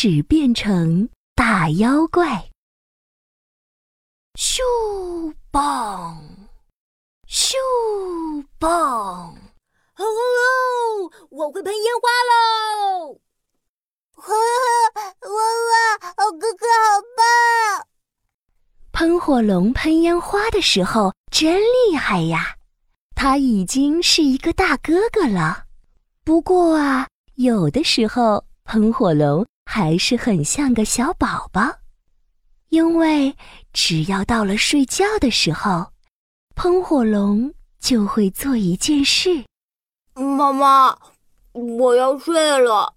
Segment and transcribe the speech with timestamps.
[0.00, 2.50] 只变成大妖怪。
[4.34, 6.22] 咻棒，
[7.26, 7.56] 咻
[8.60, 9.34] 棒！
[9.96, 13.18] 哦哦，我会喷烟花喽！
[14.18, 15.34] 哇哇
[15.66, 16.30] 哇！
[16.30, 17.86] 哥哥好棒！
[18.92, 22.54] 喷火龙喷烟花的时候真厉害呀！
[23.16, 25.64] 他已经是一个大哥哥了。
[26.22, 31.80] 不过啊，有的时候喷火龙还是很像个小宝宝，
[32.70, 33.36] 因为
[33.74, 35.92] 只要到了睡觉的时候，
[36.54, 39.44] 喷火龙就会做一件事。
[40.14, 40.96] 妈妈，
[41.52, 42.94] 我要睡了。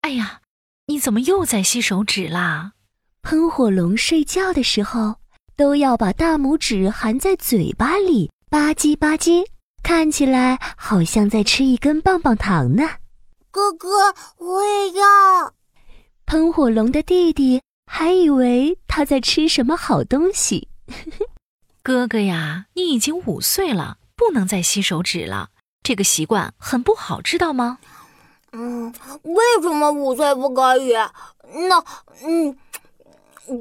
[0.00, 0.40] 哎呀，
[0.86, 2.72] 你怎么又在吸手指啦？
[3.22, 5.22] 喷火龙睡觉的时候。
[5.54, 9.46] 都要把大拇指含在嘴巴里吧唧吧唧，
[9.82, 12.88] 看起来好像在吃一根棒棒糖呢。
[13.52, 15.52] 哥哥，我也要。
[16.24, 20.68] 喷火龙的弟弟还以为他在吃什么好东西。
[21.84, 25.50] 哥哥呀，你已经五岁了，不能再吸手指了，
[25.82, 27.76] 这个习惯很不好，知道吗？
[28.52, 28.90] 嗯，
[29.22, 30.94] 为什么五岁不可以？
[31.68, 31.84] 那，
[32.24, 32.56] 嗯，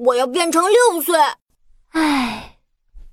[0.06, 1.18] 我要变成六岁。
[1.90, 2.60] 唉，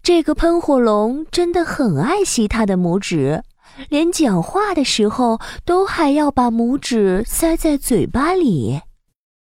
[0.01, 3.43] 这个喷火龙真的很爱惜他的拇指，
[3.89, 8.83] 连讲话的时候都还要把拇指塞在嘴巴里。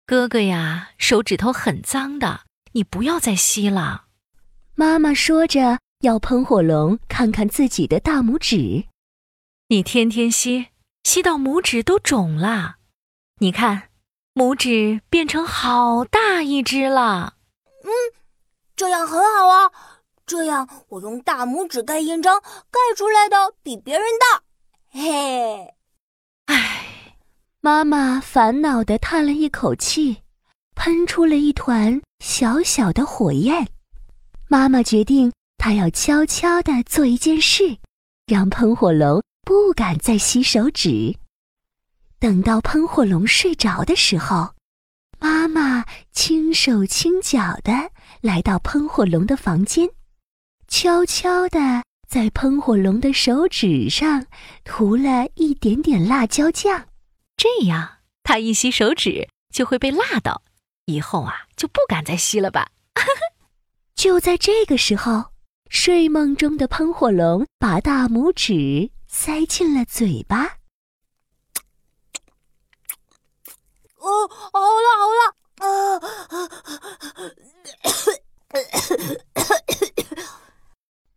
[0.06, 2.40] 哥哥呀，手指头很脏的，
[2.72, 4.04] 你不要再吸了。
[4.74, 8.86] 妈妈说着，要喷火龙看看自己的大拇指。
[9.68, 10.68] 你天天吸，
[11.04, 12.76] 吸到拇指都肿了。
[13.40, 13.90] 你看，
[14.34, 17.34] 拇指变成好大一只了。
[17.84, 17.90] 嗯。
[18.76, 19.72] 这样很好啊，
[20.28, 22.38] 这样我用大拇指盖印章，
[22.70, 24.42] 盖出来的比别人大。
[24.90, 25.74] 嘿，
[26.44, 27.16] 唉，
[27.62, 30.18] 妈妈烦恼地叹了一口气，
[30.74, 33.66] 喷出了一团小小的火焰。
[34.48, 37.78] 妈妈决定，她要悄悄地做一件事，
[38.26, 41.16] 让喷火龙不敢再吸手指。
[42.18, 44.50] 等到喷火龙睡着的时候。
[45.20, 47.72] 妈妈轻手轻脚地
[48.20, 49.88] 来到喷火龙的房间，
[50.68, 54.26] 悄悄地在喷火龙的手指上
[54.64, 56.86] 涂了一点点辣椒酱，
[57.36, 60.42] 这样它一吸手指就会被辣到，
[60.84, 62.70] 以后啊就不敢再吸了吧。
[63.96, 65.32] 就在这个时候，
[65.70, 70.58] 睡梦中的喷火龙把大拇指塞进了嘴巴。
[73.96, 75.34] 哦，好了好了，
[75.66, 76.00] 啊！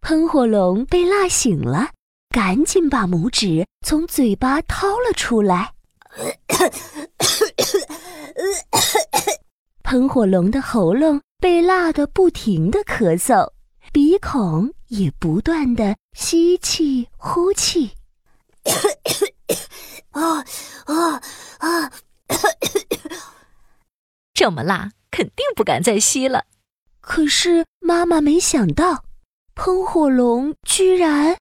[0.02, 1.90] 喷火龙被辣醒了，
[2.30, 5.74] 赶紧把拇指从嘴巴掏了出来。
[9.84, 13.52] 喷火龙的喉咙被辣得不停的咳嗽，
[13.92, 17.92] 鼻孔也不断的吸气呼气。
[20.12, 20.38] 啊
[20.86, 21.22] 啊
[21.58, 21.92] 啊！
[24.34, 26.46] 这么辣，肯定不敢再吸了。
[27.02, 29.04] 可是妈妈没想到，
[29.56, 31.38] 喷火龙居然……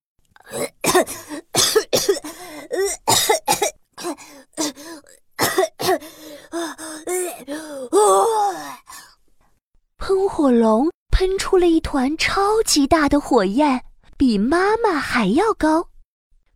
[9.97, 13.84] 喷火龙喷出了一团超级大的火焰，
[14.16, 15.88] 比妈妈还要高。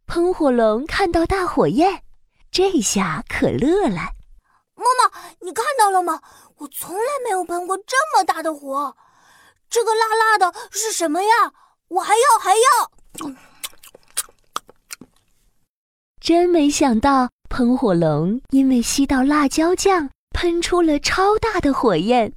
[0.06, 2.02] 喷火龙看到大火焰，
[2.50, 4.12] 这下可乐了。
[4.74, 6.20] 妈妈，你看到了吗？
[6.58, 8.94] 我从来没有喷过这么大的火，
[9.74, 11.52] 这个辣辣的是什么呀？
[11.88, 12.92] 我还要还要！
[16.20, 22.32] 真没想到，喷火龙因为吸到辣椒酱，喷出了超大的火焰。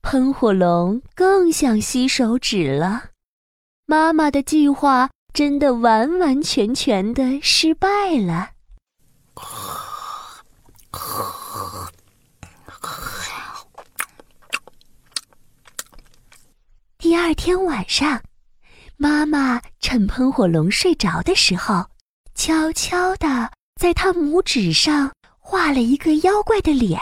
[0.00, 3.10] 喷火龙更想吸手指了。
[3.84, 8.52] 妈妈的计划真的完完全全的失败了。
[17.22, 18.22] 二天晚上，
[18.96, 21.84] 妈妈趁喷火龙睡着的时候，
[22.34, 26.98] 悄悄地在他拇指上画了一个妖怪的脸。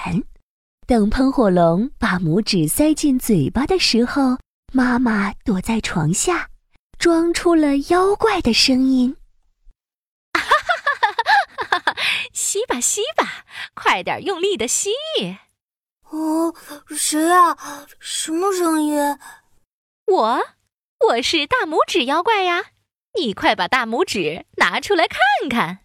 [0.89, 4.37] 等喷火龙把拇指塞进嘴巴的时候，
[4.73, 6.49] 妈妈躲在床下，
[6.99, 9.17] 装出了妖怪的声音
[10.35, 10.51] ：“哈哈
[11.01, 11.97] 哈哈哈！
[12.33, 14.91] 吸吧吸吧，快点用力的吸！”
[16.11, 16.53] 哦，
[16.89, 17.57] 谁啊？
[18.01, 18.99] 什么声音？
[20.09, 20.41] 我，
[21.07, 22.69] 我是大拇指妖怪呀！
[23.15, 25.21] 你快把大拇指拿出来看
[25.51, 25.81] 看。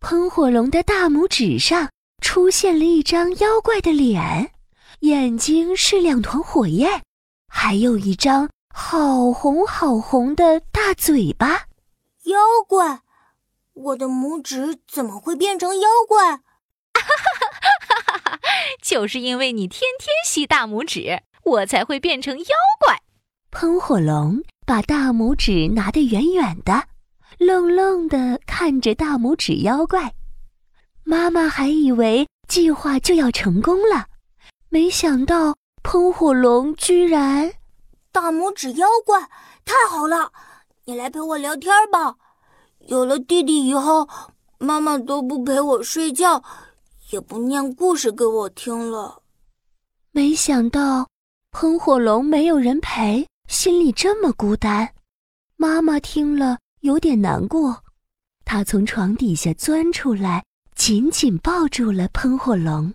[0.00, 1.88] 喷火龙的大拇指上
[2.20, 4.52] 出现了一张妖怪的脸，
[5.00, 7.00] 眼睛是两团火焰，
[7.48, 11.62] 还有一张好红好红的大嘴巴。
[12.24, 12.38] 妖
[12.68, 13.00] 怪，
[13.72, 16.32] 我的拇指怎么会变成妖怪？
[16.32, 16.42] 哈
[16.92, 17.08] 哈
[17.40, 18.40] 哈哈哈！
[18.82, 22.44] 就是因为你天天吸大拇指，我才会变成妖
[22.78, 23.00] 怪。
[23.54, 26.88] 喷火龙把大拇指拿得远远的，
[27.38, 30.12] 愣愣地看着大拇指妖怪。
[31.04, 34.06] 妈妈还以为计划就要成功了，
[34.70, 35.54] 没想到
[35.84, 37.52] 喷火龙居然……
[38.10, 39.20] 大拇指妖怪，
[39.64, 40.32] 太好了！
[40.86, 42.16] 你来陪我聊天吧。
[42.88, 44.08] 有了弟弟以后，
[44.58, 46.42] 妈妈都不陪我睡觉，
[47.10, 49.22] 也不念故事给我听了。
[50.10, 51.06] 没想到
[51.52, 54.94] 喷火龙没有人陪，心里这么孤单。
[55.56, 57.84] 妈妈听了有点难过，
[58.44, 60.44] 她从床底下钻出来。
[60.74, 62.94] 紧紧抱住了喷火龙。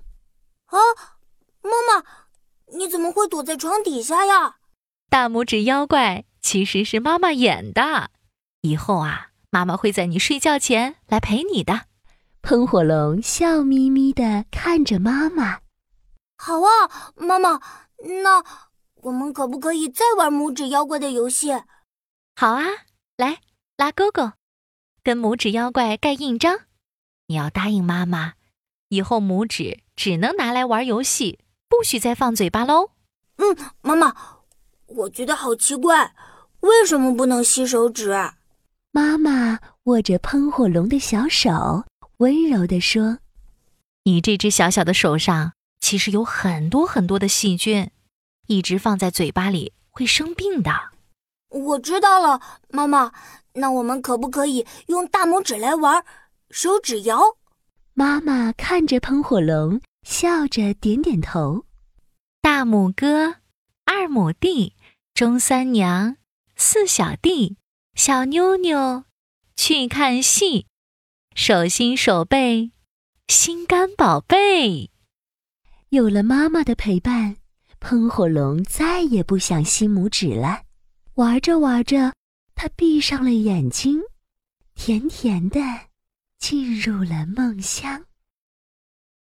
[0.66, 0.78] 啊，
[1.62, 2.04] 妈妈，
[2.78, 4.58] 你怎么会躲在床底下呀？
[5.10, 8.12] 大拇指妖怪其实是妈妈演的。
[8.62, 11.86] 以后啊，妈妈会在你睡觉前来陪你的。
[12.42, 15.60] 喷火龙笑眯眯的看着妈妈。
[16.38, 17.62] 好啊，妈妈，
[18.24, 18.44] 那
[19.04, 21.54] 我们可不可以再玩拇指妖怪的游戏？
[22.36, 22.66] 好啊，
[23.16, 23.40] 来
[23.78, 24.34] 拉勾勾，
[25.04, 26.60] 跟拇指妖怪盖印章。
[27.28, 28.34] 你要答应妈妈，
[28.90, 32.92] 以后拇指只能拿来玩游戏，不许再放嘴巴喽。
[33.38, 34.14] 嗯，妈妈，
[34.88, 36.14] 我觉得好奇怪，
[36.60, 38.14] 为什么不能吸手指？
[38.92, 41.86] 妈妈握着喷火龙的小手，
[42.18, 43.20] 温柔地说
[44.04, 47.92] ：“你这只小小的手上其实有很多很多的细菌，
[48.50, 50.72] 一直放在嘴巴里会生病的。”
[51.50, 53.14] 我知道了，妈妈。
[53.54, 56.06] 那我们可不可以用大拇指来玩？
[56.52, 57.20] 手指摇，
[57.94, 61.66] 妈妈看着喷火龙，笑着点点头。
[62.42, 63.38] 大拇哥，
[63.86, 64.76] 二拇弟，
[65.14, 66.18] 中三娘，
[66.56, 67.58] 四小弟，
[67.96, 69.04] 小妞妞，
[69.56, 70.68] 去看戏，
[71.36, 72.72] 手心手背，
[73.28, 74.92] 心肝宝贝。
[75.90, 77.38] 有了妈妈的陪伴，
[77.80, 80.62] 喷火龙再也不想吸拇指了。
[81.16, 82.14] 玩着玩着，
[82.56, 84.02] 它闭上了眼睛，
[84.76, 85.60] 甜甜的。
[86.40, 88.06] 进入了梦乡。